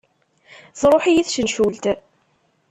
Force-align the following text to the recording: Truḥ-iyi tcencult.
Truḥ-iyi 0.79 1.23
tcencult. 1.25 1.83